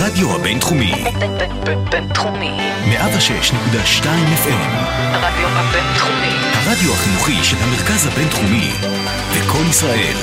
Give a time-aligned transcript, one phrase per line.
[0.00, 0.92] הרדיו הבינתחומי.
[1.90, 2.50] בינתחומי.
[2.84, 4.04] 106.2
[4.44, 4.68] FM.
[4.98, 6.34] הרדיו הבינתחומי.
[6.54, 8.70] הרדיו החינוכי של המרכז הבינתחומי.
[9.38, 10.14] לקום ישראל.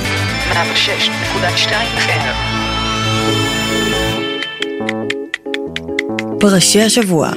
[0.52, 2.24] 106.2 FM.
[6.40, 7.30] פרשי השבוע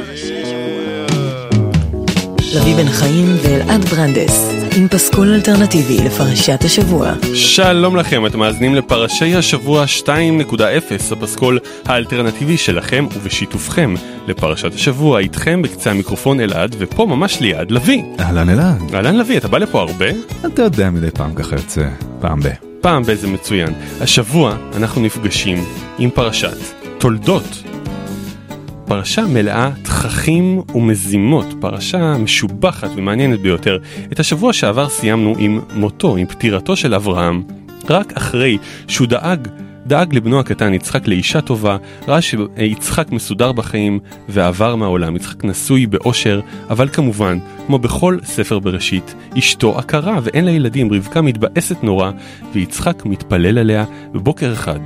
[2.56, 7.12] לביא בן חיים ואלעד ברנדס עם פסקול אלטרנטיבי לפרשת השבוע.
[7.34, 10.10] שלום לכם, אתם מאזינים לפרשי השבוע 2.0,
[11.12, 13.94] הפסקול האלטרנטיבי שלכם ובשיתופכם
[14.28, 18.04] לפרשת השבוע, איתכם בקצה המיקרופון אלעד, ופה ממש ליד לביא.
[18.20, 18.96] אהלן אלעד.
[18.96, 20.10] אהלן לביא, אתה בא לפה הרבה?
[20.46, 21.88] אתה יודע מדי פעם ככה יוצא,
[22.20, 22.48] פעם ב...
[22.82, 23.74] פעם באיזה מצוין.
[24.02, 25.66] השבוע אנחנו נפגשים
[26.00, 26.58] עם פרשת
[26.98, 27.64] תולדות.
[28.90, 33.78] פרשה מלאה תככים ומזימות, פרשה משובחת ומעניינת ביותר.
[34.12, 37.44] את השבוע שעבר סיימנו עם מותו, עם פטירתו של אברהם,
[37.90, 38.58] רק אחרי
[38.88, 39.48] שהוא דאג,
[39.86, 46.40] דאג לבנו הקטן יצחק לאישה טובה, ראה שיצחק מסודר בחיים ועבר מהעולם, יצחק נשוי באושר,
[46.70, 47.38] אבל כמובן,
[47.68, 52.12] כמו בכל ספר בראשית, אשתו עקרה ואין לה ילדים, רבקה מתבאסת נורא,
[52.54, 54.80] ויצחק מתפלל עליה בבוקר אחד.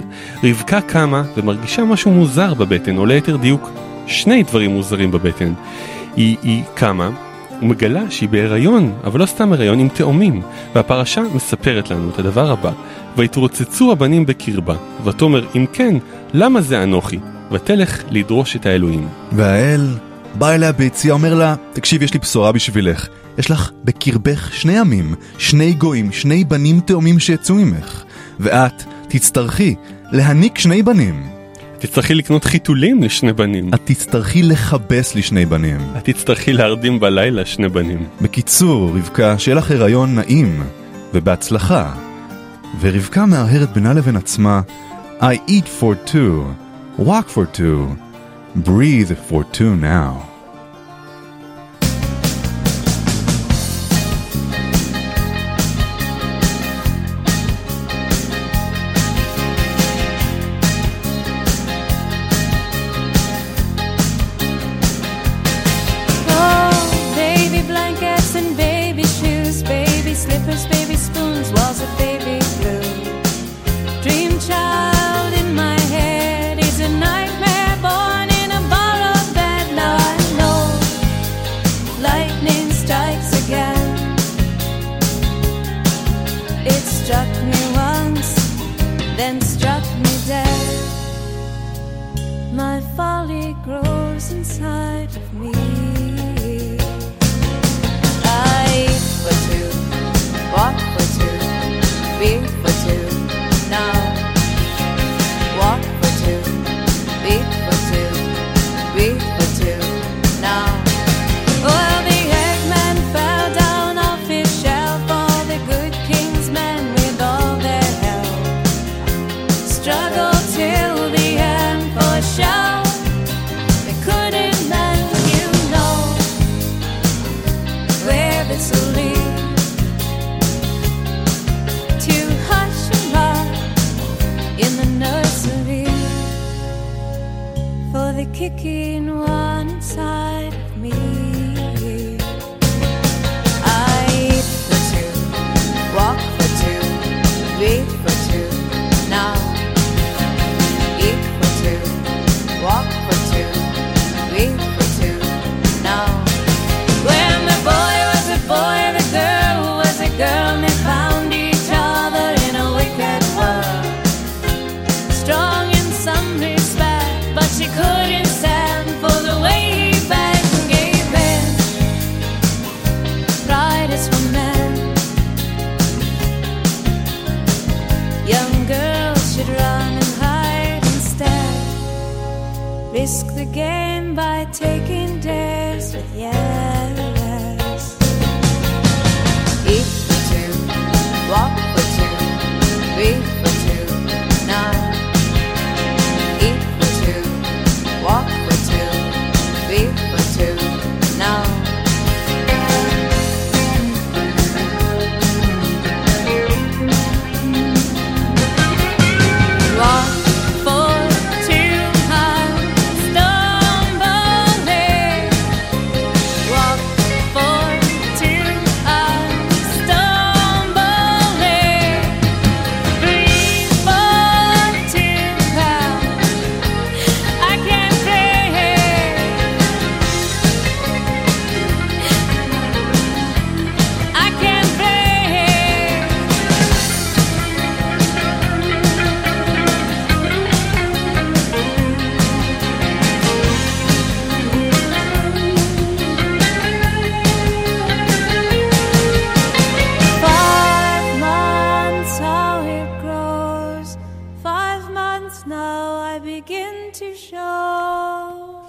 [0.43, 3.69] רבקה קמה ומרגישה משהו מוזר בבטן, או ליתר דיוק,
[4.07, 5.53] שני דברים מוזרים בבטן.
[6.15, 7.09] היא, היא קמה
[7.61, 10.41] ומגלה שהיא בהיריון, אבל לא סתם הריון, עם תאומים.
[10.75, 12.71] והפרשה מספרת לנו את הדבר הבא:
[13.17, 15.95] ויתרוצצו הבנים בקרבה, ותאמר אם כן,
[16.33, 17.19] למה זה אנוכי?
[17.51, 19.07] ותלך לדרוש את האלוהים.
[19.31, 19.87] והאל
[20.35, 23.07] בא אליה ביציאה, אומר לה, תקשיב, יש לי בשורה בשבילך.
[23.37, 28.03] יש לך בקרבך שני עמים, שני גויים, שני בנים תאומים שיצאו ממך.
[28.39, 29.75] ואת תצטרכי
[30.11, 31.42] להניק שני בנים.
[31.83, 33.73] תצטרכי לקנות חיתולים לשני בנים.
[33.73, 35.79] את תצטרכי לכבס לי שני בנים.
[35.97, 38.07] את תצטרכי להרדים בלילה שני בנים.
[38.21, 40.63] בקיצור, רבקה, שיהיה לך הריון נעים,
[41.13, 41.93] ובהצלחה.
[42.79, 44.61] ורבקה מהרהרת בינה לבין עצמה,
[45.19, 46.43] I eat for two,
[46.99, 47.95] walk for two,
[48.65, 50.32] breathe for two now.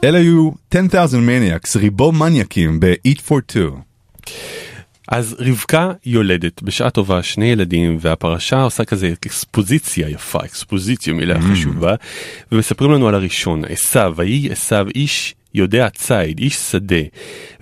[0.04, 3.76] אלה היו 10,000 Maniacs, ריבו מניאקים ב-Eat for Two.
[5.08, 11.94] אז רבקה יולדת בשעה טובה שני ילדים והפרשה עושה כזה אקספוזיציה יפה אקספוזיציה מילה חשובה
[12.52, 17.02] ומספרים לנו על הראשון עשו ויהי עשו איש יודע ציד איש שדה.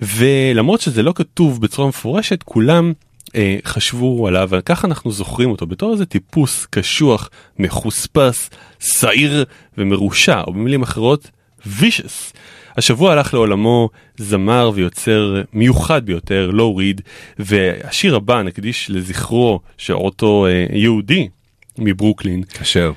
[0.01, 2.93] ולמרות שזה לא כתוב בצורה מפורשת כולם
[3.35, 5.67] אה, חשבו עליו וככה אנחנו זוכרים אותו.
[5.67, 7.29] בתור איזה טיפוס קשוח
[7.59, 8.49] מחוספס
[8.79, 9.45] שעיר
[9.77, 11.31] ומרושע או במילים אחרות
[11.67, 12.33] vicious.
[12.77, 17.01] השבוע הלך לעולמו זמר ויוצר מיוחד ביותר, לואו ריד,
[17.39, 21.27] והשיר הבא נקדיש לזכרו של אותו אה, יהודי
[21.77, 22.91] מברוקלין, כאשר.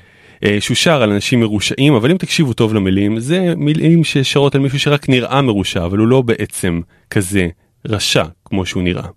[0.45, 4.61] אה, שהוא שר על אנשים מרושעים, אבל אם תקשיבו טוב למילים, זה מילים ששרות על
[4.61, 7.47] מישהו שרק נראה מרושע, אבל הוא לא בעצם כזה
[7.85, 9.07] רשע כמו שהוא נראה.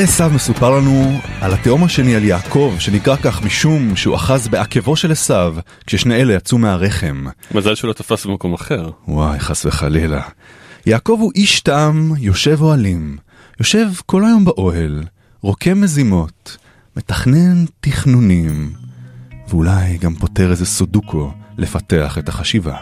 [0.00, 4.96] אחרי עשיו מסופר לנו על התאום השני על יעקב, שנקרא כך משום שהוא אחז בעקבו
[4.96, 7.24] של עשיו, כששני אלה יצאו מהרחם.
[7.54, 8.90] מזל שהוא לא תפס במקום אחר.
[9.08, 10.22] וואי, חס וחלילה.
[10.86, 13.16] יעקב הוא איש תם, יושב אוהלים.
[13.58, 15.02] יושב כל היום באוהל,
[15.42, 16.56] רוקם מזימות,
[16.96, 18.72] מתכנן תכנונים,
[19.48, 22.76] ואולי גם פותר איזה סודוקו לפתח את החשיבה.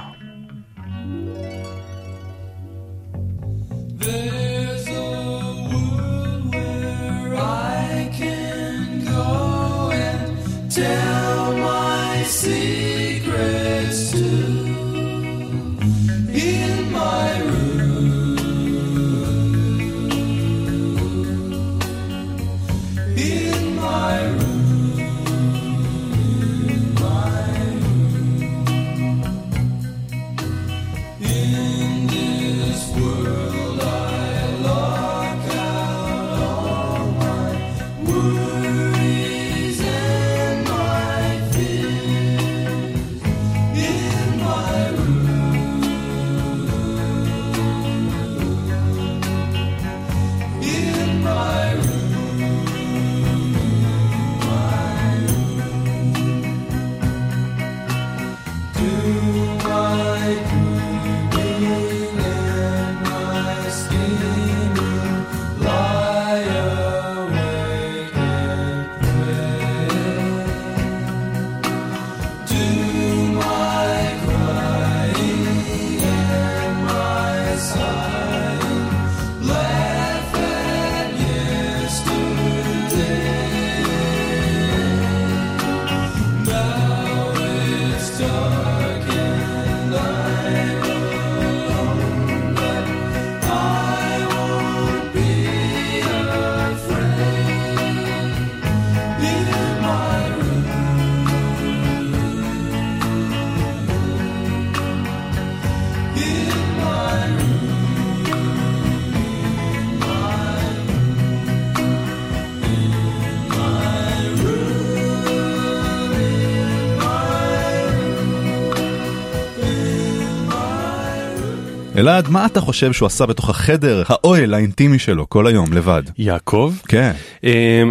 [121.98, 126.02] אלעד, מה אתה חושב שהוא עשה בתוך החדר, האוהל האינטימי שלו, כל היום, לבד?
[126.18, 126.74] יעקב?
[126.88, 127.12] כן.
[127.40, 127.44] Um,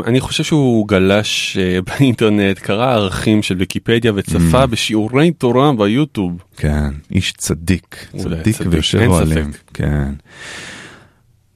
[0.05, 4.67] אני חושב שהוא גלש uh, באינטרנט, קרא ערכים של ויקיפדיה וצפה Mm.
[4.67, 6.37] בשיעורי תורה ביוטיוב.
[6.57, 9.51] כן, איש צדיק, צדיק ויושב אוהלים.
[9.73, 10.11] כן.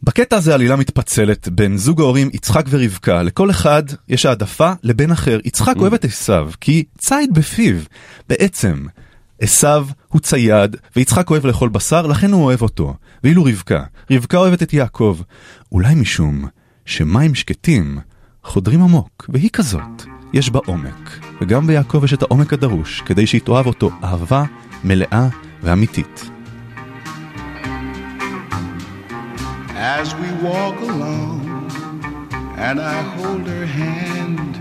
[0.03, 5.39] בקטע הזה עלילה מתפצלת בין זוג ההורים יצחק ורבקה, לכל אחד יש העדפה לבן אחר.
[5.46, 7.75] יצחק אוהב את עשיו, כי ציד בפיו.
[8.29, 8.86] בעצם,
[9.41, 12.96] עשיו הוא צייד, ויצחק אוהב לאכול בשר, לכן הוא אוהב אותו.
[13.24, 15.20] ואילו רבקה, רבקה אוהבת את יעקב.
[15.72, 16.48] אולי משום
[16.86, 18.00] שמים שקטים
[18.44, 20.03] חודרים עמוק, והיא כזאת,
[20.34, 21.20] יש בה עומק.
[21.41, 24.44] וגם ביעקב יש את העומק הדרוש, כדי שהיא תאהב אותו אהבה
[24.84, 25.27] מלאה
[25.63, 26.32] ואמיתית.
[30.01, 31.41] as we walk along
[32.68, 34.51] and I hold her hand.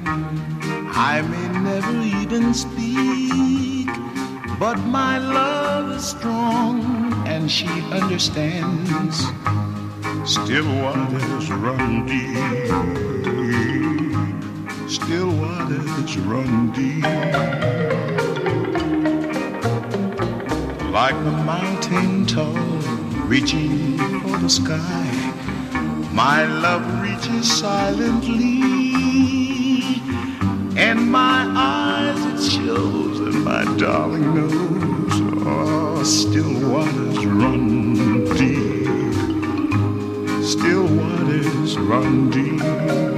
[1.13, 3.80] I may never even speak,
[4.61, 6.85] but my love is strong
[7.27, 9.19] and she understands.
[10.31, 12.37] Still waters run deep,
[14.87, 17.03] still waters run deep.
[20.93, 22.53] Like the mountain tall,
[23.33, 25.09] reaching for the sky.
[26.13, 28.61] My love reaches silently,
[30.77, 35.21] and my eyes it shows, and my darling knows.
[35.47, 39.15] Oh, still waters run deep,
[40.45, 43.10] still waters run deep.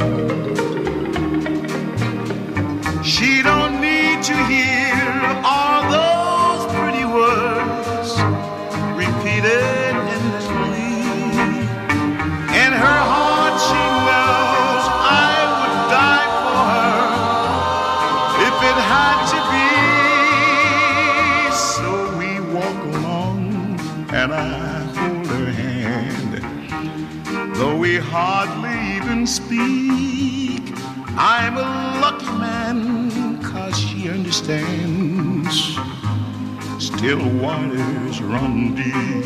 [37.03, 39.25] Still waters run deep.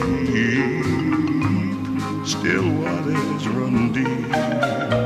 [2.26, 5.05] Still waters run deep.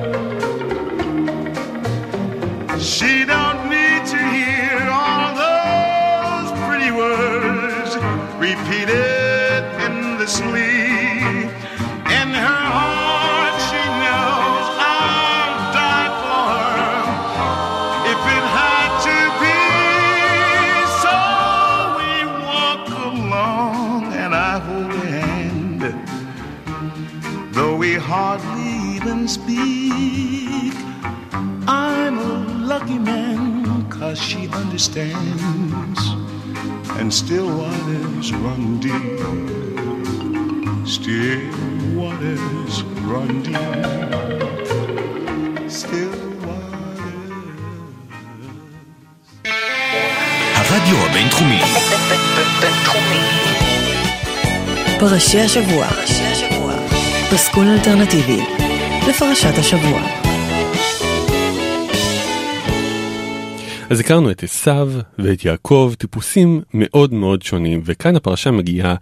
[35.01, 36.03] Understands.
[36.99, 39.21] And still waters run deep.
[40.87, 41.41] Still
[41.99, 42.75] waters
[43.11, 43.61] run deep.
[45.81, 46.15] Still
[46.47, 47.41] waters.
[50.55, 51.61] הרדיו הבינתחומי,
[52.61, 53.21] בינתחומי.
[54.99, 55.87] פרשי השבוע.
[57.31, 58.41] פסקול אלטרנטיבי
[59.09, 60.30] לפרשת השבוע.
[63.91, 68.95] אז הכרנו את עשיו ואת יעקב, טיפוסים מאוד מאוד שונים, וכאן הפרשה מגיעה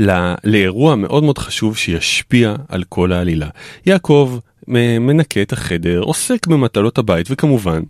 [0.00, 3.48] ל- לאירוע מאוד מאוד חשוב שישפיע על כל העלילה.
[3.86, 4.38] יעקב
[4.68, 7.82] מנקה את החדר, עוסק במטלות הבית, וכמובן,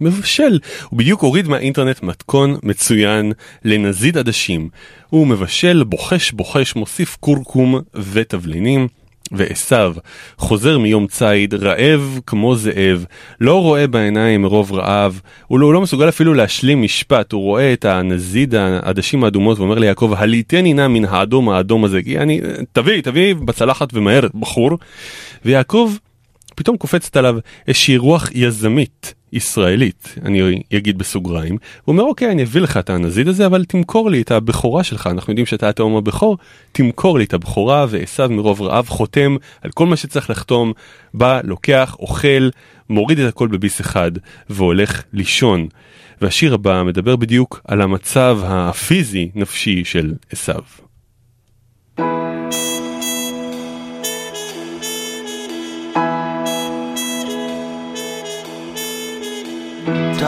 [0.00, 0.58] מבשל.
[0.88, 3.32] הוא בדיוק הוריד מהאינטרנט מתכון מצוין
[3.64, 4.68] לנזיד עדשים.
[5.10, 8.88] הוא מבשל, בוחש בוחש, מוסיף קורקום ותבלינים.
[9.32, 9.94] ועשיו
[10.38, 13.04] חוזר מיום ציד, רעב כמו זאב,
[13.40, 17.72] לא רואה בעיניים מרוב רעב, הוא לא, הוא לא מסוגל אפילו להשלים משפט, הוא רואה
[17.72, 22.40] את הנזיד העדשים האדומות ואומר ליעקב, הליטני נא מן האדום האדום הזה, כי אני,
[22.72, 24.78] תביא, תביא בצלחת ומהר, בחור.
[25.44, 25.92] ויעקב
[26.54, 32.60] פתאום קופצת עליו איזושהי רוח יזמית ישראלית, אני אגיד בסוגריים, הוא אומר אוקיי אני אביא
[32.60, 36.38] לך את הנזיד הזה אבל תמכור לי את הבכורה שלך, אנחנו יודעים שאתה התאום הבכור,
[36.72, 40.72] תמכור לי את הבכורה ועשיו מרוב רעב חותם על כל מה שצריך לחתום,
[41.14, 42.48] בא, לוקח, אוכל,
[42.90, 44.12] מוריד את הכל בביס אחד
[44.50, 45.68] והולך לישון.
[46.20, 50.62] והשיר הבא מדבר בדיוק על המצב הפיזי נפשי של עשיו.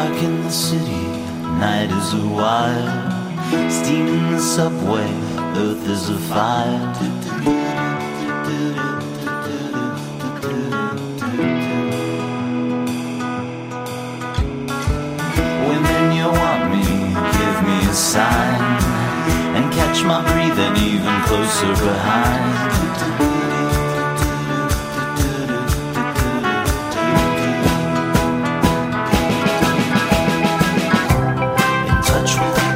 [0.04, 1.06] Dark in the city,
[1.64, 3.72] night is a wild.
[3.72, 5.08] Steam in the subway,
[5.56, 6.92] earth is afire.
[15.68, 16.84] Women, you want me,
[17.38, 18.60] give me a sign.
[19.56, 22.83] And catch my breathing even closer behind.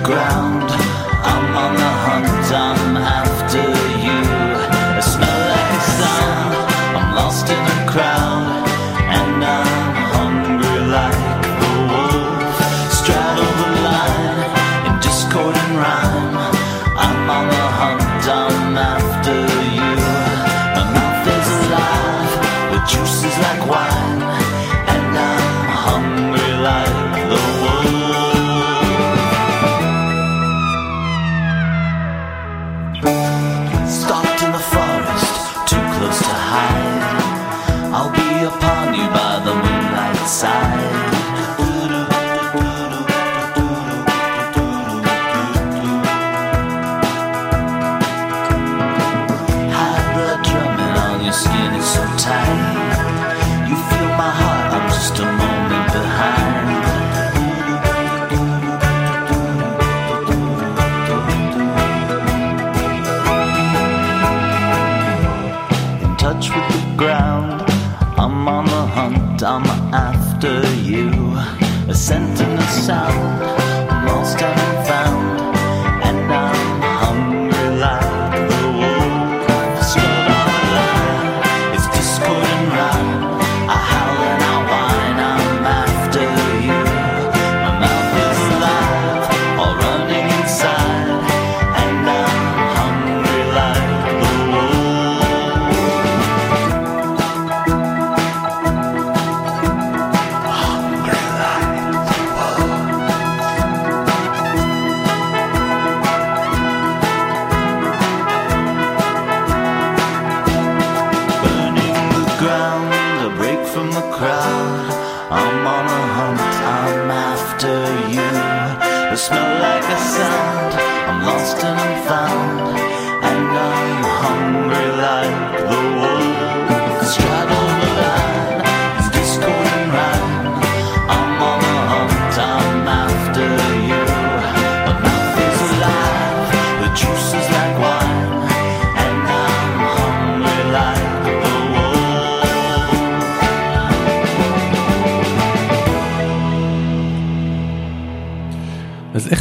[0.08, 0.57] Ground,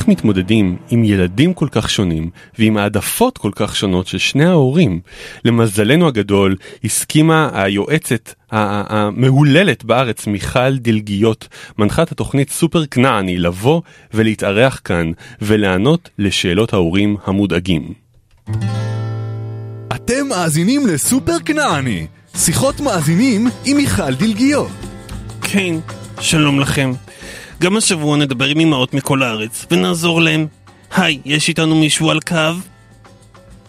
[0.08, 5.00] איך מתמודדים עם ילדים כל כך שונים ועם העדפות כל כך שונות של שני ההורים?
[5.46, 13.82] למזלנו הגדול הסכימה היועצת המהוללת בארץ מיכל דלגיות, מנחת התוכנית סופר כנעני, לבוא
[14.14, 17.94] ולהתארח כאן ולענות לשאלות ההורים המודאגים.
[19.96, 24.72] אתם מאזינים לסופר כנעני, שיחות מאזינים עם מיכל דלגיות.
[25.42, 25.76] כן,
[26.20, 26.92] שלום לכם.
[27.62, 30.48] גם השבוע נדבר עם אמהות מכל הארץ ונעזור להם.
[30.96, 32.36] היי, יש איתנו מישהו על קו?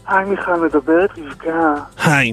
[0.06, 1.74] היי מיכל, מדברת רבקה.
[2.04, 2.32] היי.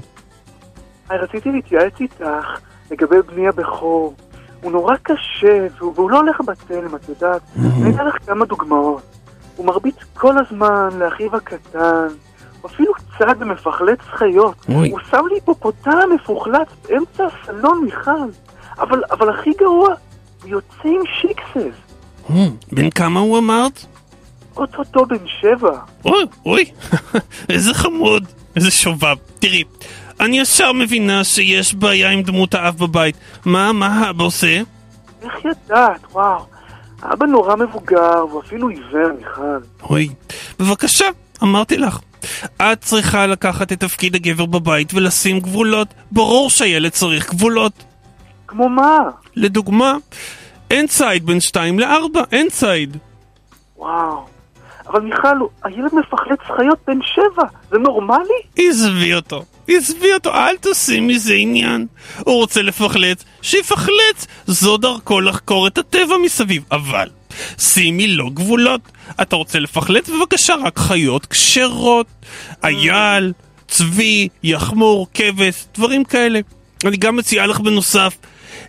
[1.09, 2.59] היי, רציתי להתייעץ איתך
[2.91, 4.15] לגבי בני הבכור.
[4.61, 7.41] הוא נורא קשה, והוא, והוא לא הולך בתלם, את יודעת.
[7.57, 9.01] אני אתן לך כמה דוגמאות.
[9.55, 12.07] הוא מרביץ כל הזמן לאחיו הקטן,
[12.61, 14.65] הוא אפילו קצת במפחלץ חיות.
[14.69, 14.91] אוי.
[14.91, 18.29] הוא שם לי היפופוטם מפוחלץ באמצע הסלון, מיכל.
[18.79, 19.93] אבל, אבל הכי גרוע,
[20.45, 21.77] הוא יוצא עם שיקסס.
[22.29, 23.86] אה, בן כמה הוא אמרת?
[24.58, 25.79] אוטוטו בן שבע.
[26.05, 26.65] אוי, אוי,
[27.49, 29.15] איזה חמוד, איזה שובב.
[29.39, 29.63] תראי,
[30.19, 33.15] אני ישר מבינה שיש בעיה עם דמות האב בבית.
[33.45, 34.62] מה, מה האבא עושה?
[35.21, 36.01] איך ידעת?
[36.12, 36.45] וואו.
[37.03, 39.58] אבא נורא מבוגר, והוא אפילו עיוור, מיכל.
[39.89, 40.10] אוי,
[40.60, 41.05] בבקשה,
[41.43, 41.99] אמרתי לך.
[42.62, 45.88] את צריכה לקחת את תפקיד הגבר בבית ולשים גבולות.
[46.12, 47.84] ברור שהילד צריך גבולות.
[48.47, 48.99] כמו מה?
[49.36, 49.95] לדוגמה,
[50.71, 52.97] אין ציד בין שתיים לארבע, אין ציד.
[53.77, 54.25] וואו.
[54.88, 58.41] אבל מיכל, הילד מפחלץ חיות בן שבע, זה נורמלי?
[58.55, 61.88] עזבי אותו, עזבי אותו, אל תעשי מזה עניין.
[62.19, 66.63] הוא רוצה לפחלץ, שיפחלץ, זו דרכו לחקור את הטבע מסביב.
[66.71, 67.10] אבל,
[67.60, 68.81] שימי לו גבולות.
[69.21, 70.10] אתה רוצה לפחלץ?
[70.10, 72.08] בבקשה, רק חיות כשרות.
[72.63, 73.34] אייל,
[73.67, 76.39] צבי, יחמור, כבש, דברים כאלה.
[76.86, 78.17] אני גם מציעה לך בנוסף,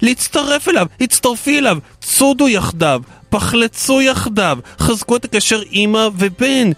[0.03, 3.01] להצטרף אליו, הצטרפי אליו, צודו יחדיו.
[3.31, 6.71] פחלצו יחדיו, חזקו את הקשר אימא ובן.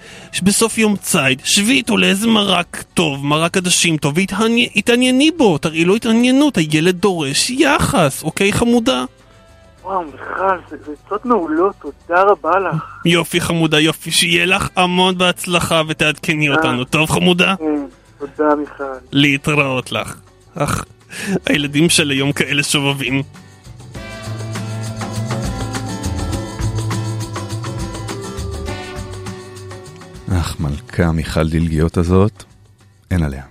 [0.43, 5.95] בסוף יום ציד, שבי איתו לאיזה מרק טוב, מרק עדשים טוב, והתענייני בו, תראי לו
[5.95, 9.05] התעניינות, הילד דורש יחס, אוקיי חמודה?
[9.83, 12.85] וואו, מיכל, זה עצות מעולות, תודה רבה לך.
[13.05, 17.55] יופי חמודה, יופי, שיהיה לך המון בהצלחה ותעדכני אותנו, טוב חמודה?
[17.59, 17.85] כן,
[18.19, 18.85] תודה מיכל.
[19.13, 20.17] להתראות לך.
[20.55, 20.85] אך,
[21.47, 23.23] הילדים של היום כאלה שובבים.
[30.33, 32.45] אך מלכה מיכל דילגיות הזאת,
[33.11, 33.43] אין עליה.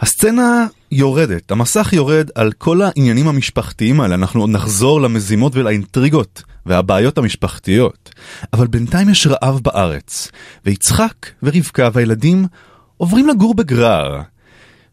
[0.00, 7.18] הסצנה יורדת, המסך יורד על כל העניינים המשפחתיים האלה, אנחנו עוד נחזור למזימות ולאינטריגות והבעיות
[7.18, 8.10] המשפחתיות.
[8.52, 10.30] אבל בינתיים יש רעב בארץ,
[10.64, 12.46] ויצחק ורבקה והילדים
[12.96, 14.20] עוברים לגור בגרר.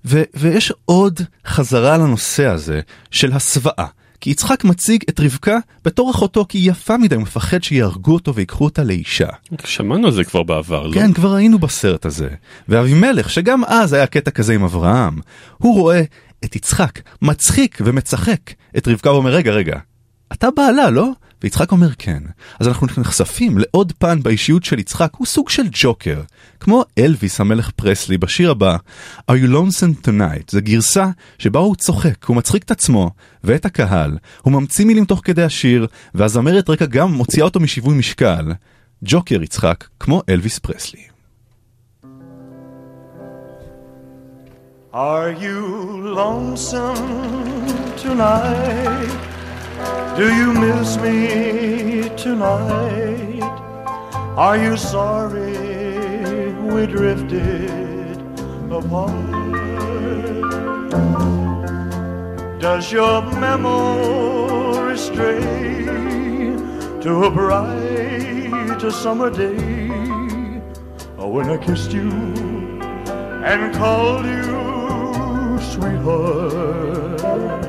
[0.05, 2.81] ו- ויש עוד חזרה לנושא הזה
[3.11, 3.85] של הסוואה.
[4.21, 8.35] כי יצחק מציג את רבקה בתור אחותו כי היא יפה מדי, הוא מפחד שיהרגו אותו
[8.35, 9.27] ויקחו אותה לאישה.
[9.63, 10.93] שמענו על זה כבר בעבר, לא?
[10.93, 12.29] כן, כבר היינו בסרט הזה.
[12.69, 15.19] ואבימלך, שגם אז היה קטע כזה עם אברהם,
[15.57, 16.01] הוא רואה
[16.45, 18.39] את יצחק מצחיק ומצחק
[18.77, 19.79] את רבקה ואומר, רגע, רגע,
[20.33, 21.11] אתה בעלה, לא?
[21.43, 22.23] ויצחק אומר כן.
[22.59, 26.21] אז אנחנו נחשפים לעוד פן באישיות של יצחק, הוא סוג של ג'וקר.
[26.59, 28.77] כמו אלוויס המלך פרסלי בשיר הבא,
[29.31, 30.51] Are you lonesome tonight?
[30.51, 33.11] זה גרסה שבה הוא צוחק, הוא מצחיק את עצמו
[33.43, 38.51] ואת הקהל, הוא ממציא מילים תוך כדי השיר, והזמרת רקע גם מוציאה אותו משיווי משקל.
[39.03, 41.01] ג'וקר יצחק, כמו אלוויס פרסלי.
[44.93, 45.59] Are you
[46.15, 47.05] lonesome
[48.03, 49.36] tonight?
[50.17, 53.41] Do you miss me tonight?
[54.35, 58.17] Are you sorry we drifted
[58.71, 59.37] apart?
[62.59, 65.45] Does your memory stray
[67.01, 68.27] to a bright
[68.91, 69.57] summer day
[71.17, 72.09] oh, when I kissed you
[73.43, 77.66] and called you sweetheart?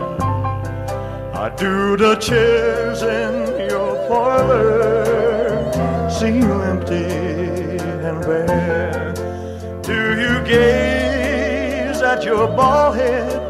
[1.38, 5.68] I do the chairs in your parlor
[6.11, 9.12] seem empty and bare.
[9.83, 13.40] Do you gaze at your bald head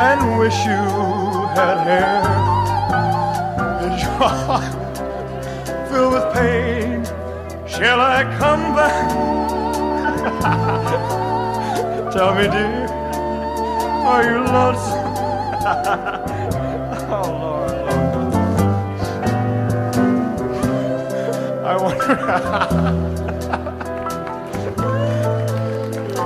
[0.00, 0.82] and wish you
[1.54, 2.22] had hair?
[3.86, 4.74] Is your heart
[5.88, 7.04] filled with pain?
[7.68, 9.10] Shall I come back?
[12.12, 12.88] Tell me, dear,
[14.10, 16.26] are you lonesome?
[17.12, 17.90] oh, Lord, Lord.
[21.64, 22.06] I wonder.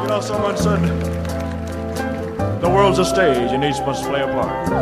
[0.03, 0.81] you know, someone said
[2.61, 4.69] the world's a stage and each must play a part.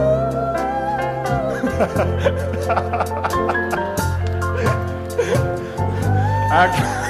[6.52, 7.01] Act-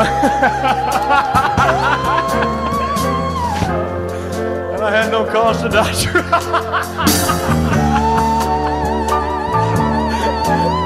[4.72, 5.68] and I had no cause to
[6.02, 6.10] you.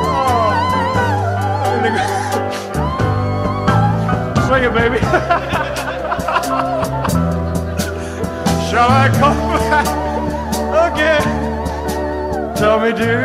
[0.07, 0.11] Oh.
[4.49, 4.99] Sing it, baby.
[8.69, 9.39] Shall I come
[9.71, 9.89] back
[10.93, 11.27] again?
[12.57, 13.25] Tell me, dear,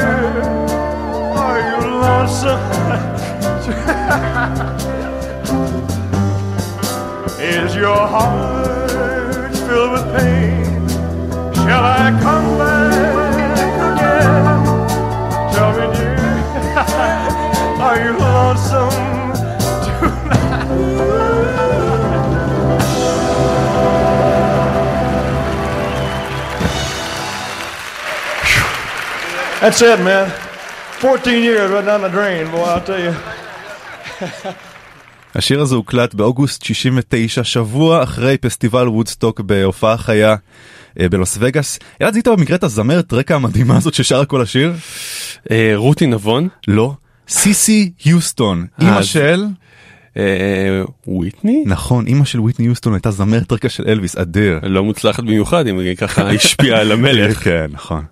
[1.36, 2.62] are you lonesome?
[7.60, 10.88] Is your heart filled with pain?
[11.56, 12.94] Shall I come back
[13.98, 14.64] again?
[15.54, 16.16] Tell me, dear,
[17.84, 19.34] are you lonesome
[19.84, 20.70] tonight?
[29.60, 30.30] That's it, man.
[31.00, 33.14] 14 years right down the drain, boy, I'll tell you.
[35.36, 40.36] השיר הזה הוקלט באוגוסט 69, שבוע אחרי פסטיבל וודסטוק בהופעה חיה
[41.00, 41.80] אה, בלוס וגאס.
[42.02, 44.74] אלעד זיהית במקרה את הזמרת רקע המדהימה הזאת ששרה כל השיר?
[45.52, 46.48] אה, רותי נבון?
[46.68, 46.94] לא.
[47.30, 49.46] סיסי היוסטון, אה, אימא של...
[50.18, 51.64] אה, וויטני?
[51.66, 54.60] נכון, אימא של וויטני היוסטון הייתה זמרת רקע של אלוויס, אדיר.
[54.64, 57.44] לא מוצלחת במיוחד אם היא ככה השפיעה על המלך.
[57.44, 58.04] כן, נכון.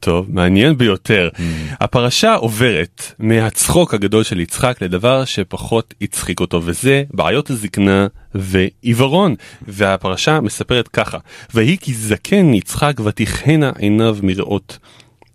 [0.00, 1.28] טוב, מעניין ביותר.
[1.70, 9.34] הפרשה עוברת מהצחוק הגדול של יצחק לדבר שפחות הצחיק אותו, וזה בעיות הזקנה ועיוורון.
[9.68, 11.18] והפרשה מספרת ככה,
[11.54, 14.78] ויהי כי זקן יצחק ותכהנה עיניו מראות.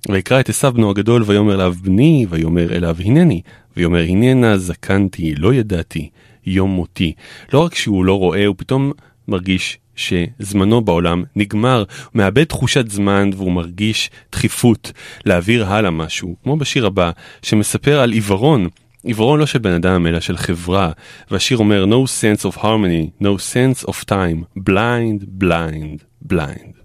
[0.10, 3.42] ויקרא את עשיו בנו הגדול ויאמר אליו בני, ויאמר אליו הנני,
[3.78, 6.10] ויאמר הננה זקנתי, לא ידעתי,
[6.46, 7.14] יום מותי.
[7.54, 8.92] לא רק שהוא לא רואה, הוא פתאום
[9.28, 14.92] מרגיש שזמנו בעולם נגמר, הוא מאבד תחושת זמן והוא מרגיש דחיפות
[15.26, 18.68] להעביר הלאה משהו, כמו בשיר הבא, שמספר על עיוורון.
[19.04, 20.92] עיוורון לא של בן אדם אלא של חברה,
[21.32, 26.85] והשיר אומר No sense of harmony, no sense of time, blind, blind, blind.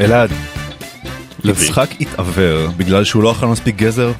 [0.00, 0.30] אלעד,
[1.44, 4.12] יצחק התעוור בגלל שהוא לא אכל מספיק גזר?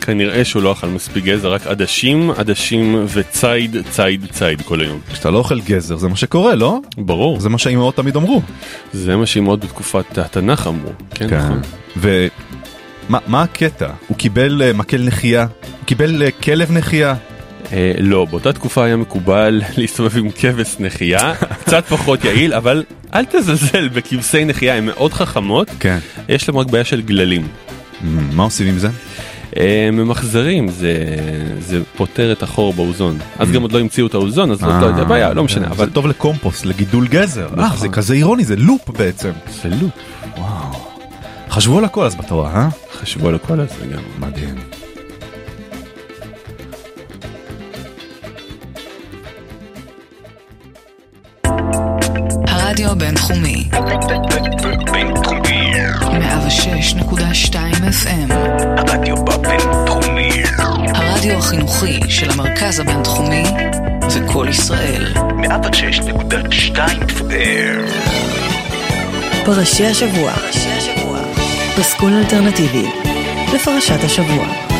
[0.00, 5.00] כנראה שהוא לא אכל מספיק גזר, רק עדשים, עדשים וציד, ציד, ציד כל היום.
[5.12, 6.78] כשאתה לא אוכל גזר זה מה שקורה, לא?
[6.98, 7.40] ברור.
[7.40, 8.42] זה מה שהאימהות תמיד אמרו.
[8.92, 10.90] זה מה שאימהות בתקופת התנ"ך אמרו.
[11.14, 11.60] כן, נכון.
[11.96, 13.88] ומה מה הקטע?
[14.08, 15.46] הוא קיבל אה, מקל נחייה?
[15.62, 17.14] הוא קיבל אה, כלב נחייה?
[17.72, 21.34] אה, לא, באותה תקופה היה מקובל להסתובב עם כבש נחייה,
[21.64, 25.98] קצת פחות יעיל, אבל אל תזלזל בכבשי נחייה, הן מאוד חכמות, כן.
[26.28, 27.48] יש להם רק בעיה של גללים.
[28.32, 28.88] מה עושים עם זה?
[29.92, 30.94] ממחזרים, זה,
[31.58, 33.18] זה פותר את החור באוזון.
[33.38, 35.86] אז גם עוד לא המציאו את האוזון, אז לא אה, יודע, בעיה, לא משנה, אבל
[35.86, 37.48] זה טוב לקומפוסט, לגידול גזר.
[37.58, 37.78] אה, נכון.
[37.78, 39.30] זה כזה אירוני, זה לופ בעצם.
[39.62, 39.92] זה לופ.
[40.38, 40.84] וואו.
[41.50, 42.68] חשבו על הכל אז בתורה, אה?
[42.92, 44.02] חשבו על הכל הזה גם.
[44.18, 44.73] מדהים.
[52.74, 53.64] הרדיו הבינתחומי.
[54.92, 55.72] בינתחומי.
[56.00, 58.34] 106.2 FM.
[58.76, 60.30] הרדיו הבינתחומי.
[60.94, 63.44] הרדיו החינוכי של המרכז הבינתחומי
[64.08, 65.12] זה קול ישראל.
[65.14, 66.76] 106.2
[67.08, 67.80] FM.
[69.44, 70.32] פרשי השבוע.
[71.76, 72.86] פסקול אלטרנטיבי
[73.54, 74.73] לפרשת השבוע.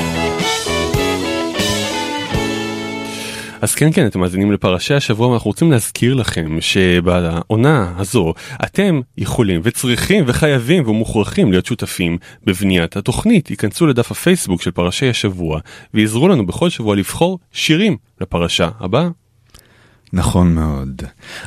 [3.65, 9.61] אז כן כן אתם מאזינים לפרשי השבוע ואנחנו רוצים להזכיר לכם שבעונה הזו אתם יכולים
[9.65, 13.51] וצריכים וחייבים ומוכרחים להיות שותפים בבניית התוכנית.
[13.51, 15.61] ייכנסו לדף הפייסבוק של פרשי השבוע
[15.95, 19.09] ויעזרו לנו בכל שבוע לבחור שירים לפרשה הבאה.
[20.15, 21.03] נכון מאוד.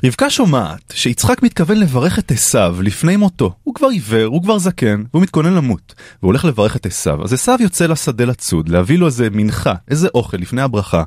[0.05, 3.53] רבקה שומעת שיצחק מתכוון לברך את עשיו לפני מותו.
[3.63, 5.95] הוא כבר עיוור, הוא כבר זקן, והוא מתכונן למות.
[6.19, 7.23] והוא הולך לברך את עשיו.
[7.23, 11.03] אז עשיו יוצא לשדה לצוד, להביא לו איזה מנחה, איזה אוכל לפני הברכה.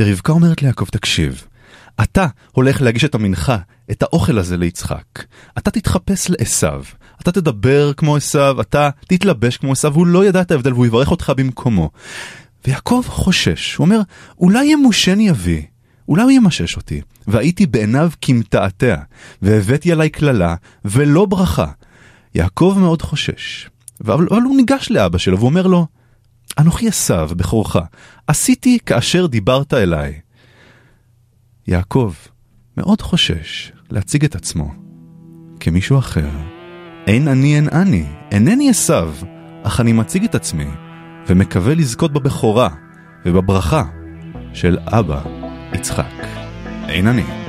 [0.00, 1.44] ורבקה אומרת ליעקב, תקשיב,
[2.02, 3.56] אתה הולך להגיש את המנחה,
[3.90, 5.24] את האוכל הזה ליצחק.
[5.58, 6.84] אתה תתחפש לעשיו.
[7.22, 11.10] אתה תדבר כמו עשיו, אתה תתלבש כמו עשיו, הוא לא ידע את ההבדל והוא יברך
[11.10, 11.90] אותך במקומו.
[12.66, 14.00] ויעקב חושש, הוא אומר,
[14.38, 15.66] אולי ימושני אבי.
[16.08, 18.96] אולי הוא ימשש אותי, והייתי בעיניו כמתעתע,
[19.42, 21.70] והבאתי עליי קללה, ולא ברכה.
[22.34, 23.70] יעקב מאוד חושש,
[24.04, 25.86] אבל, אבל הוא ניגש לאבא שלו ואומר לו,
[26.58, 27.76] אנוכי עשיו, בכורך,
[28.26, 30.20] עשיתי כאשר דיברת אליי.
[31.66, 32.12] יעקב
[32.76, 34.74] מאוד חושש להציג את עצמו
[35.60, 36.30] כמישהו אחר.
[37.06, 39.14] אין אני אין אני, אינני עשיו,
[39.62, 40.68] אך אני מציג את עצמי,
[41.26, 42.68] ומקווה לזכות בבכורה
[43.26, 43.84] ובברכה
[44.54, 45.37] של אבא
[45.72, 46.04] יצחק.
[46.88, 47.47] אין אני.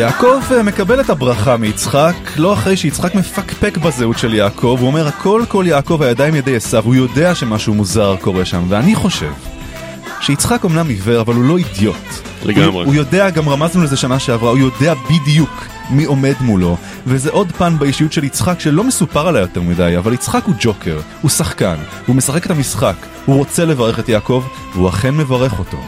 [0.00, 5.08] יעקב אה, מקבל את הברכה מיצחק, לא אחרי שיצחק מפקפק בזהות של יעקב, הוא אומר
[5.08, 9.32] הכל כל יעקב הידיים ידי עשיו, הוא יודע שמשהו מוזר קורה שם, ואני חושב
[10.20, 11.96] שיצחק אמנם עיוור, אבל הוא לא אידיוט.
[12.44, 12.66] לגמרי.
[12.66, 16.76] הוא, הוא יודע, גם רמזנו לזה שנה שעברה, הוא יודע בדיוק מי עומד מולו,
[17.06, 21.00] וזה עוד פן באישיות של יצחק שלא מסופר עליה יותר מדי, אבל יצחק הוא ג'וקר,
[21.20, 21.76] הוא שחקן,
[22.06, 22.96] הוא משחק את המשחק,
[23.26, 24.44] הוא רוצה לברך את יעקב,
[24.74, 25.78] והוא אכן מברך אותו.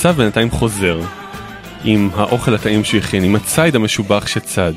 [0.00, 1.00] עשיו בינתיים חוזר
[1.84, 4.72] עם האוכל הטעים שהכין, עם הציד המשובח שצד.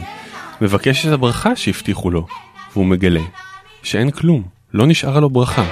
[0.62, 2.26] מבקש את הברכה שהבטיחו לו,
[2.74, 3.22] והוא מגלה
[3.84, 4.44] שאין כלום,
[4.74, 5.66] לא נשארה לו ברכה.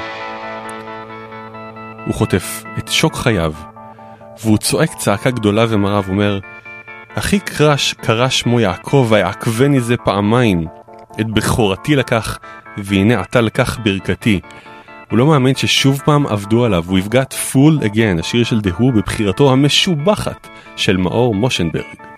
[2.06, 3.54] הוא חוטף את שוק חייו,
[4.44, 6.40] והוא צועק צעקה גדולה ומרה ואומר,
[7.16, 10.68] אחי קרש קרא שמו יעקב, ויעקבני זה פעמיים.
[11.22, 12.40] את בכורתי לקח,
[12.78, 14.40] והנה עתה לקח ברכתי.
[15.12, 19.52] הוא לא מאמין ששוב פעם עבדו עליו, הוא יפגע פול אגן, השיר של דהו בבחירתו
[19.52, 22.11] המשובחת של מאור מושנברג.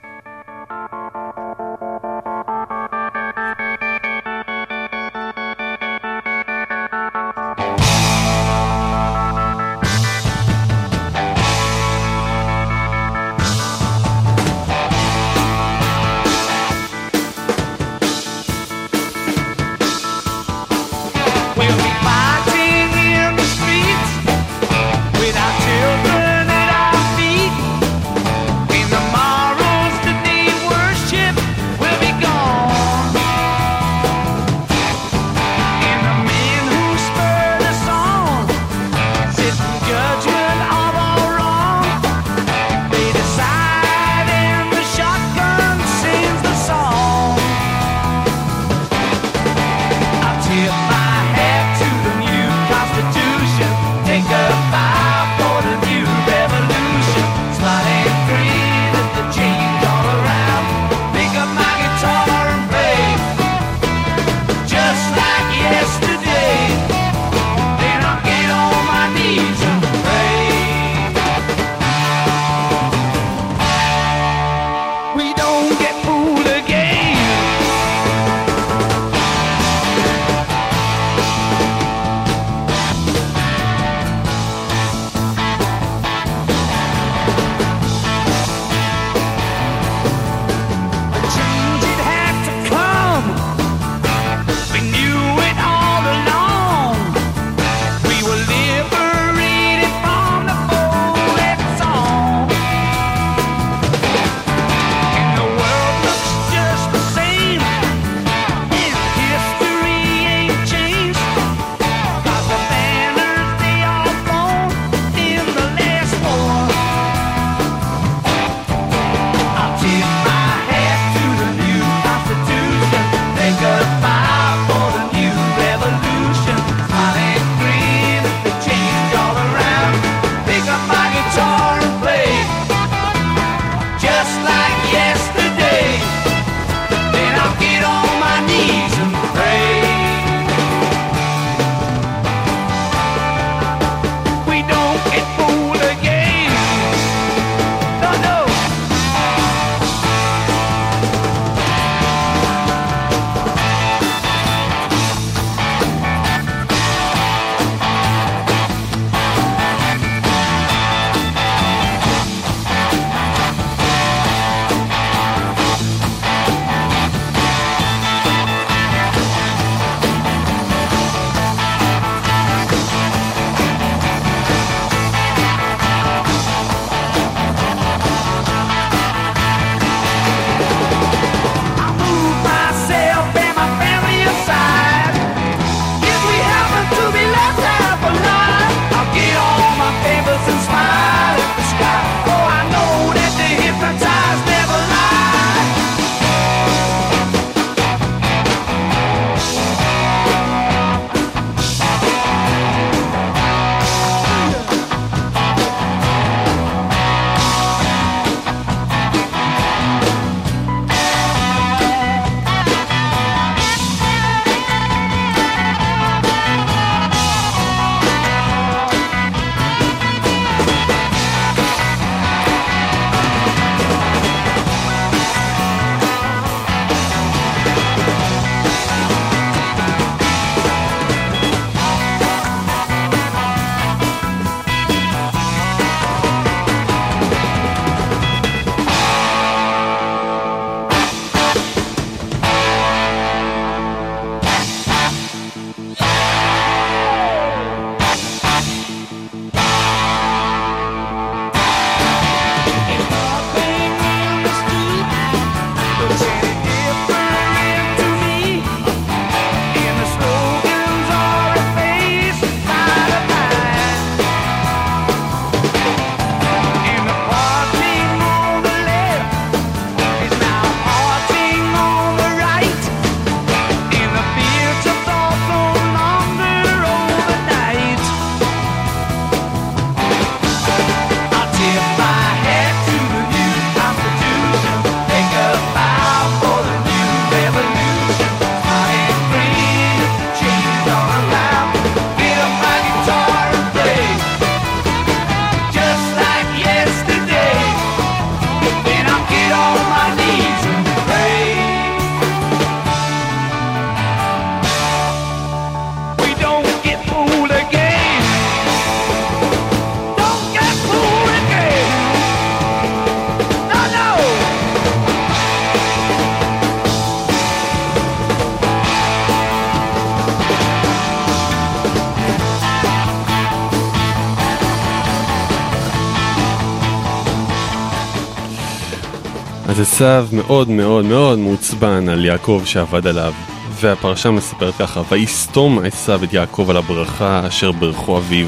[329.94, 333.34] אז עשיו מאוד מאוד מאוד מעוצבן על יעקב שעבד עליו,
[333.72, 338.48] והפרשה מספרת ככה, ויסתום עשיו את יעקב על הברכה אשר ברכו אביו,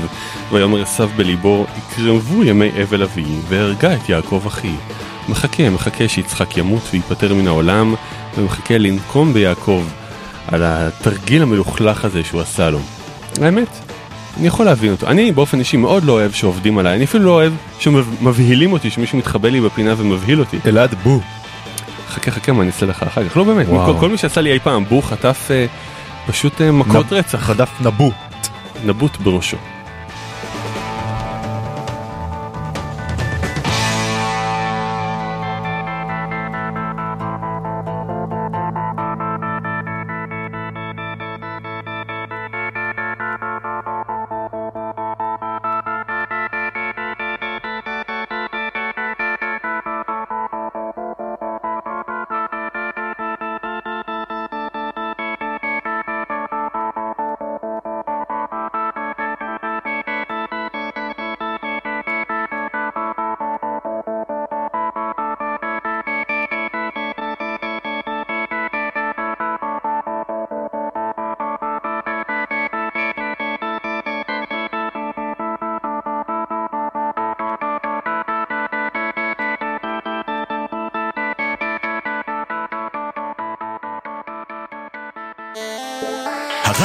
[0.51, 4.71] ויאמר עשיו בליבו, יקרבו ימי אבל אבי, והרגה את יעקב אחי.
[5.29, 7.95] מחכה, מחכה שיצחק ימות וייפטר מן העולם,
[8.37, 9.83] ומחכה לנקום ביעקב
[10.47, 12.79] על התרגיל המלוכלך הזה שהוא עשה לו.
[13.41, 13.69] האמת,
[14.37, 15.07] אני יכול להבין אותו.
[15.07, 19.17] אני באופן אישי מאוד לא אוהב שעובדים עליי, אני אפילו לא אוהב שמבהילים אותי, שמישהו
[19.17, 20.57] מתחבא לי בפינה ומבהיל אותי.
[20.65, 21.21] אלעד בו.
[22.25, 23.67] חכה חכה מה אני אעשה לך אחר כך, לא באמת.
[23.67, 25.65] כל, כל מי שעשה לי אי פעם בו חטף אה,
[26.27, 27.39] פשוט אה, מכות נב- רצח.
[27.39, 28.13] חטף נבוט.
[28.85, 29.57] נבוט בראשו.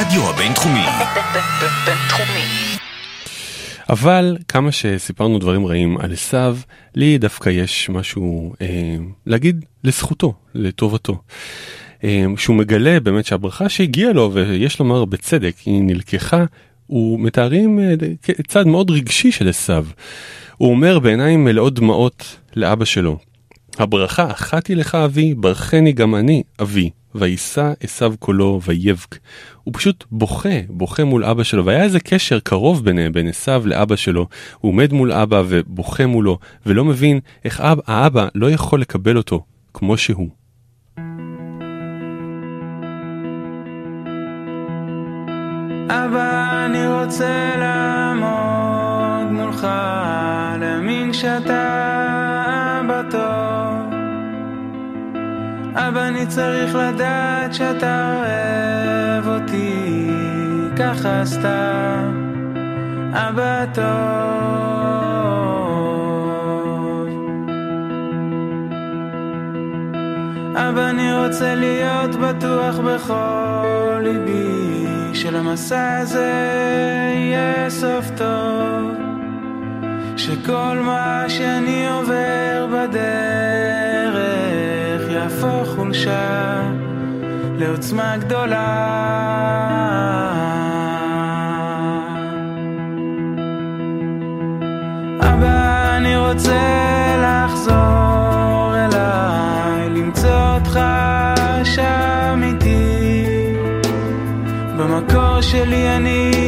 [0.00, 0.84] הרדיו הבינתחומי.
[1.86, 2.76] בינתחומי.
[3.90, 6.56] אבל כמה שסיפרנו דברים רעים על עשיו,
[6.94, 8.96] לי דווקא יש משהו אה,
[9.26, 11.18] להגיד לזכותו, לטובתו.
[12.04, 16.44] אה, שהוא מגלה באמת שהברכה שהגיעה לו, ויש לומר בצדק, היא נלקחה,
[16.86, 17.94] הוא מתארים אה,
[18.48, 19.86] צד מאוד רגשי של עשיו.
[20.56, 23.18] הוא אומר בעיניים מלאות דמעות לאבא שלו,
[23.78, 29.18] הברכה אחת היא לך אבי, ברכני גם אני אבי, ויישא עשיו קולו ויבק.
[29.64, 33.96] הוא פשוט בוכה, בוכה מול אבא שלו, והיה איזה קשר קרוב ביניהם, בין עשיו לאבא
[33.96, 34.26] שלו.
[34.58, 39.44] הוא עומד מול אבא ובוכה מולו, ולא מבין איך אב, האבא לא יכול לקבל אותו
[39.74, 40.28] כמו שהוא.
[45.88, 49.66] אבא, אני רוצה לעמוד מולך,
[50.60, 52.09] להאמין שאתה
[55.74, 60.10] אבא, אני צריך לדעת שאתה אוהב אותי,
[60.76, 62.30] ככה סתם,
[63.12, 63.84] אבא טוב.
[70.54, 76.32] אבא, אני רוצה להיות בטוח בכל ליבי, שלמסע הזה
[77.14, 78.90] יהיה סוף טוב.
[80.16, 83.89] שכל מה שאני עובר בדרך
[85.20, 86.62] יהפוך חולשה
[87.58, 88.66] לעוצמה גדולה.
[95.20, 96.60] אבא, אני רוצה
[97.24, 100.80] לחזור אליי, למצוא אותך
[101.64, 103.04] שם איתי.
[104.76, 106.39] במקור שלי אני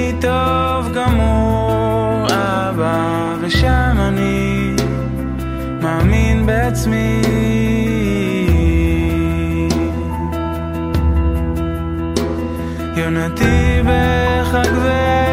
[13.82, 15.31] יונתי בחג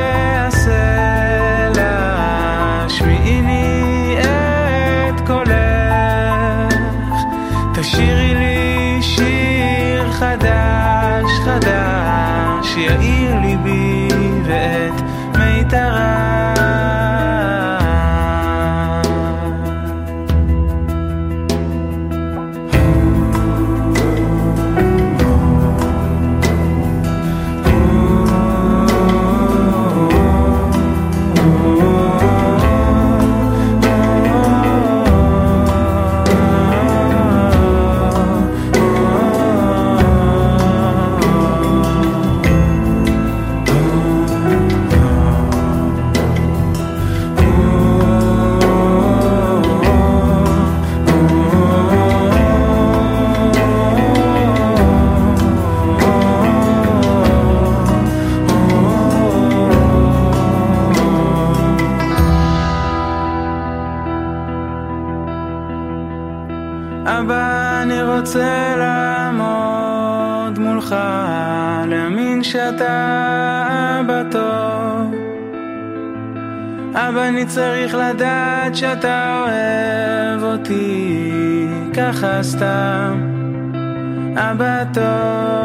[77.50, 83.22] צריך לדעת שאתה אוהב אותי ככה סתם.
[84.38, 85.59] אבא טוב.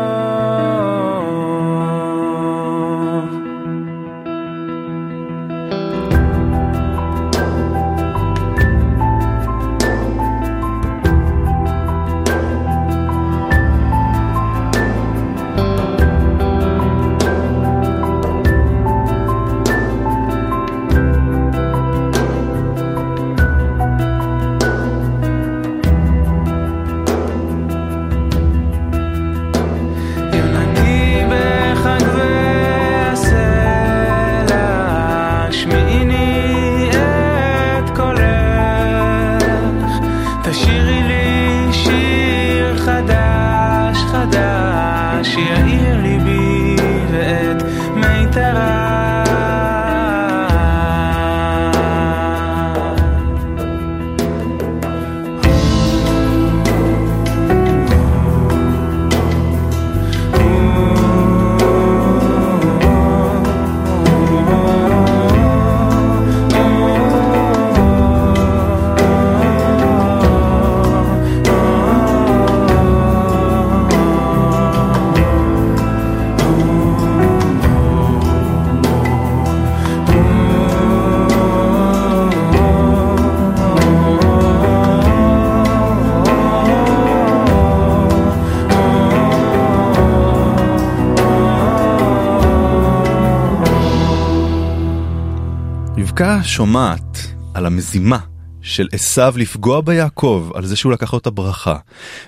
[96.14, 97.18] רבקה שומעת
[97.54, 98.18] על המזימה
[98.62, 101.76] של עשיו לפגוע ביעקב על זה שהוא לקח לו את הברכה,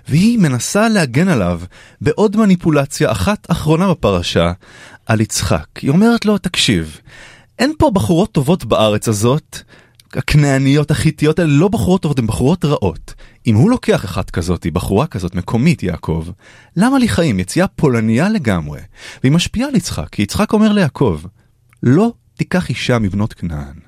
[0.09, 1.61] והיא מנסה להגן עליו
[2.01, 4.53] בעוד מניפולציה אחת אחרונה בפרשה
[5.07, 5.67] על יצחק.
[5.83, 7.01] היא אומרת לו, תקשיב,
[7.59, 9.59] אין פה בחורות טובות בארץ הזאת,
[10.15, 13.15] הכנעניות, החיתיות האלה לא בחורות טובות, הן בחורות רעות.
[13.47, 16.27] אם הוא לוקח אחת כזאת, בחורה כזאת מקומית, יעקב,
[16.77, 17.41] למה לי חיים?
[17.41, 18.81] יציאה פולניה לגמרי.
[19.23, 21.21] והיא משפיעה על יצחק, כי יצחק אומר ליעקב,
[21.83, 23.81] לא תיקח אישה מבנות כנען.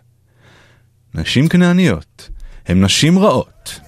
[1.15, 2.29] נשים כנעניות
[2.67, 3.81] הן נשים רעות,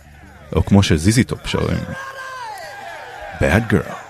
[0.57, 1.85] או כמו ש-ZZ Top שרים,
[3.39, 4.10] bad girl.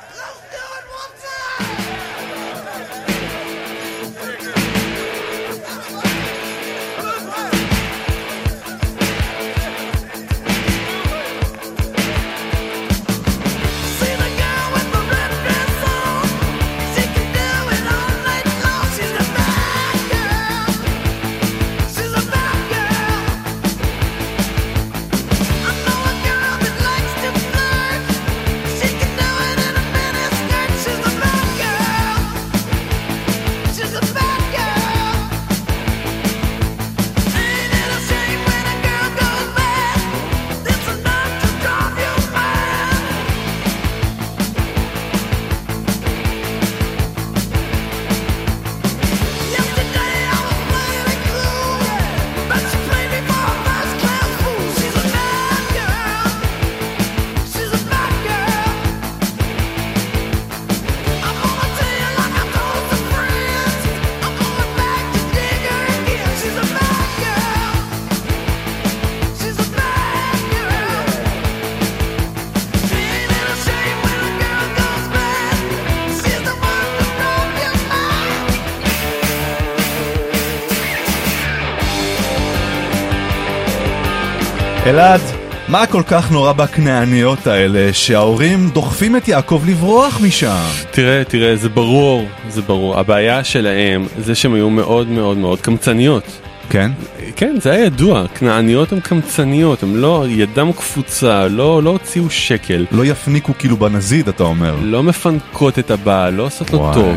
[84.91, 85.21] אלעד,
[85.69, 90.65] מה כל כך נורא בכנעניות האלה שההורים דוחפים את יעקב לברוח משם?
[90.91, 92.99] תראה, תראה, זה ברור, זה ברור.
[92.99, 96.25] הבעיה שלהם זה שהם היו מאוד מאוד מאוד קמצניות.
[96.71, 96.91] כן?
[97.37, 102.87] כן, זה היה ידוע, כנעניות הן קמצניות, הן לא, ידם קפוצה, לא, לא הוציאו שקל.
[102.93, 104.77] לא יפניקו כאילו בנזיד, אתה אומר.
[104.83, 106.91] לא מפנקות את הבעל, לא עושות לו.
[106.95, 107.17] טוב.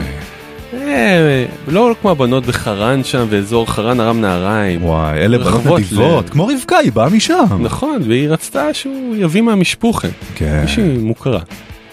[1.67, 4.85] לא כמו הבנות בחרן שם, ואזור חרן ארם נהריים.
[4.85, 7.45] וואי, אלה בנות נדיבות, כמו רבקה, היא באה משם.
[7.59, 10.07] נכון, והיא רצתה שהוא יביא מהמשפוחה.
[10.35, 10.61] כן.
[10.61, 11.39] מישהי מוכרה.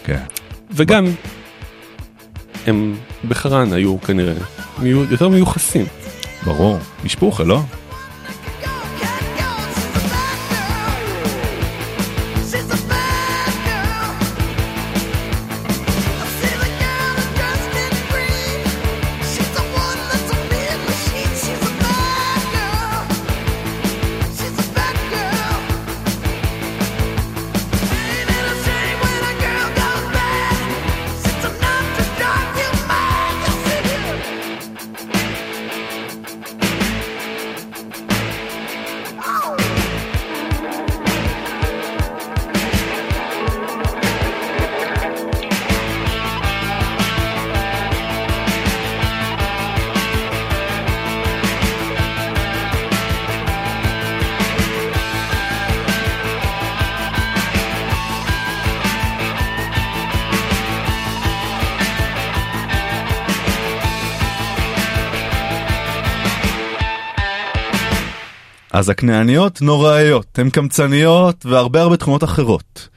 [0.05, 0.19] כן.
[0.71, 1.07] וגם,
[2.67, 2.95] הם
[3.29, 4.33] בחרן היו כנראה
[4.83, 5.87] יותר מיוחסים.
[6.45, 7.61] ברור, משפוחה, לא?
[68.73, 72.89] אז הכנעניות נוראיות, הן קמצניות והרבה הרבה תכונות אחרות.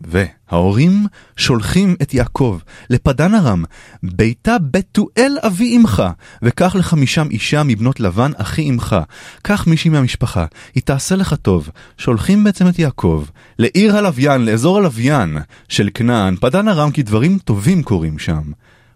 [0.00, 2.58] וההורים שולחים את יעקב
[2.90, 3.64] לפדן ארם,
[4.02, 6.02] ביתה בתואל אבי אמך,
[6.42, 8.96] וקח לך משם אישה מבנות לבן אחי אמך,
[9.42, 11.70] קח מישהי מהמשפחה, היא תעשה לך טוב.
[11.98, 13.24] שולחים בעצם את יעקב
[13.58, 15.38] לעיר הלוויין, לאזור הלוויין
[15.68, 18.42] של כנען, פדן ארם כי דברים טובים קורים שם.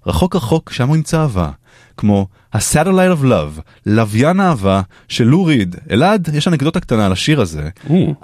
[0.06, 1.50] רחוק רחוק שם הוא ימצא אהבה,
[2.00, 5.76] כמו ה-Satellite of Love, לוויין אהבה של לו ריד.
[5.90, 7.68] אלעד, יש אנקדוטה קטנה על השיר הזה.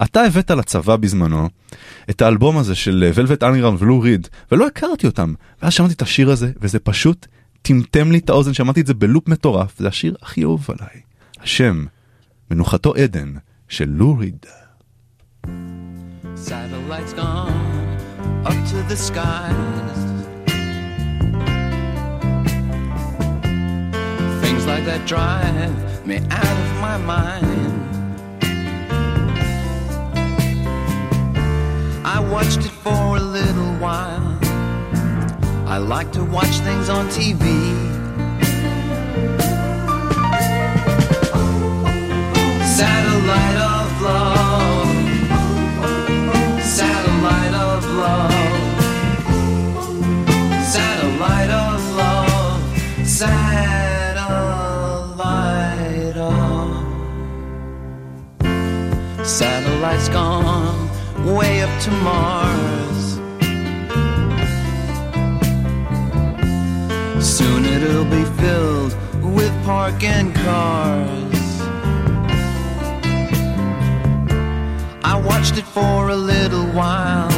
[0.03, 1.49] אתה הבאת לצבא בזמנו
[2.09, 5.33] את האלבום הזה של ולווט אנגרם ולו ריד, ולא הכרתי אותם.
[5.61, 7.27] ואז שמעתי את השיר הזה, וזה פשוט
[7.61, 11.01] טמטם לי את האוזן, שמעתי את זה בלופ מטורף, זה השיר הכי אהוב עליי.
[11.41, 11.85] השם,
[12.51, 13.33] מנוחתו עדן,
[13.69, 14.45] של לו ריד.
[16.35, 17.51] Satellites gone
[18.45, 20.16] up to the skies.
[24.81, 27.73] That drive me out of my mind.
[32.05, 34.37] I watched it for a little while.
[35.67, 37.43] I like to watch things on TV.
[42.77, 43.16] Satellite
[59.79, 60.89] Satellite's gone
[61.35, 63.13] way up to Mars.
[67.23, 68.97] Soon it'll be filled
[69.35, 71.61] with parking cars.
[75.03, 77.31] I watched it for a little while.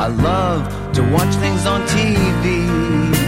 [0.00, 3.25] I love to watch things on TV.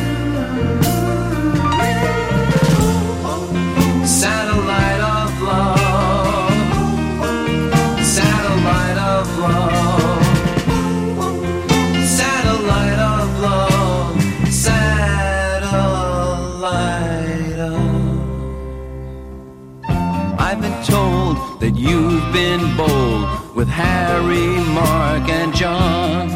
[22.39, 26.28] Been bold with Harry, Mark, and John.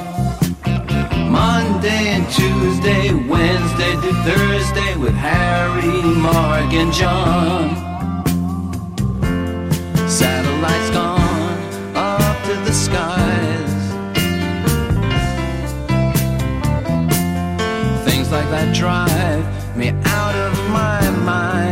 [1.30, 5.98] Monday and Tuesday, Wednesday to Thursday with Harry,
[6.28, 7.64] Mark, and John.
[10.20, 11.59] Satellites gone
[11.94, 13.72] up to the skies.
[18.07, 19.44] Things like that drive
[19.76, 21.00] me out of my
[21.30, 21.71] mind.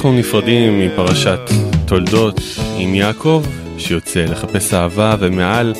[0.00, 1.40] אנחנו נפרדים מפרשת
[1.86, 2.40] תולדות
[2.78, 3.44] עם יעקב,
[3.78, 5.74] שיוצא לחפש אהבה ומעל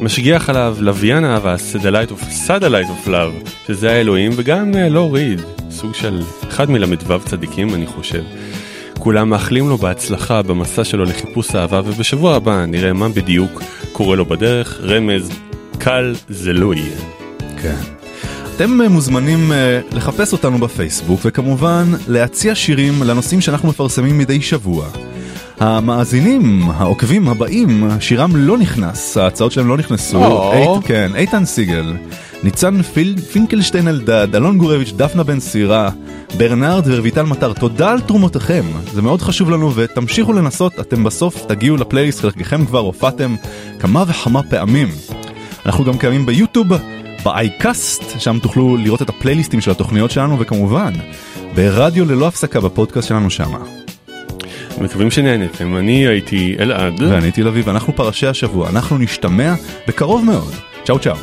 [0.00, 3.32] משגיח עליו לוויין אהבה, satellite of, satellite of love,
[3.66, 8.22] שזה האלוהים, וגם אה, לו ריד, סוג של אחד מל"ו צדיקים אני חושב.
[8.98, 13.62] כולם מאחלים לו בהצלחה במסע שלו לחיפוש אהבה, ובשבוע הבא נראה מה בדיוק
[13.92, 15.30] קורה לו בדרך, רמז,
[15.78, 16.96] קל זה לא יהיה.
[17.62, 17.93] כן.
[18.56, 24.86] אתם מוזמנים אה, לחפש אותנו בפייסבוק וכמובן להציע שירים לנושאים שאנחנו מפרסמים מדי שבוע.
[25.60, 30.24] המאזינים, העוקבים הבאים, שירם לא נכנס, ההצעות שלהם לא נכנסו.
[30.24, 30.52] או.
[30.52, 31.92] אית, כן, איתן סיגל
[32.42, 35.90] ניצן פיל, פינקלשטיין אלדד, אלון גורביץ', דפנה בן סירה,
[36.38, 41.76] ברנרד ורויטל מטר, תודה על תרומותיכם, זה מאוד חשוב לנו ותמשיכו לנסות, אתם בסוף תגיעו
[41.76, 43.36] לפלייליסט, חלקכם כבר הופעתם
[43.78, 44.88] כמה וכמה פעמים.
[45.66, 46.66] אנחנו גם קיימים ביוטיוב,
[47.24, 50.92] באייקאסט, שם תוכלו לראות את הפלייליסטים של התוכניות שלנו, וכמובן,
[51.54, 53.58] ברדיו ללא הפסקה בפודקאסט שלנו שמה.
[54.80, 57.02] מקווים שנהנתם, אני הייתי אלעד.
[57.02, 59.54] ואני הייתי לביא, ואנחנו פרשי השבוע, אנחנו נשתמע
[59.88, 60.54] בקרוב מאוד.
[60.84, 61.16] צ'או צ'או.